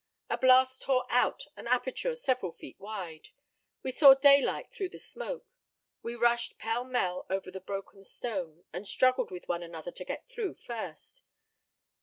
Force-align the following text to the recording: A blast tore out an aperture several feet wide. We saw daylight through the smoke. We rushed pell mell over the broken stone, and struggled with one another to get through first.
A 0.31 0.37
blast 0.39 0.81
tore 0.81 1.05
out 1.11 1.45
an 1.55 1.67
aperture 1.67 2.15
several 2.15 2.51
feet 2.51 2.79
wide. 2.79 3.29
We 3.83 3.91
saw 3.91 4.15
daylight 4.15 4.71
through 4.71 4.89
the 4.89 4.97
smoke. 4.97 5.45
We 6.01 6.15
rushed 6.15 6.57
pell 6.57 6.83
mell 6.83 7.27
over 7.29 7.51
the 7.51 7.61
broken 7.61 8.03
stone, 8.03 8.63
and 8.73 8.87
struggled 8.87 9.29
with 9.29 9.47
one 9.47 9.61
another 9.61 9.91
to 9.91 10.03
get 10.03 10.27
through 10.27 10.55
first. 10.55 11.21